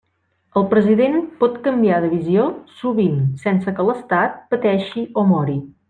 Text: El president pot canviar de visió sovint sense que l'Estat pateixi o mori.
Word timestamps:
El 0.59 0.63
president 0.69 1.17
pot 1.43 1.59
canviar 1.67 1.99
de 2.05 2.09
visió 2.15 2.47
sovint 2.79 3.21
sense 3.45 3.75
que 3.81 3.87
l'Estat 3.91 4.41
pateixi 4.57 5.07
o 5.25 5.29
mori. 5.35 5.61